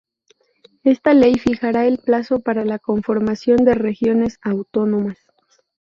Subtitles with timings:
[0.83, 5.19] Esta ley fijará el plazo para la conformación de regiones autónomas.